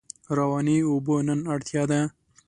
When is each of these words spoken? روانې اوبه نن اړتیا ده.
روانې 0.37 0.77
اوبه 0.89 1.15
نن 1.27 1.39
اړتیا 1.53 1.83
ده. 1.91 2.01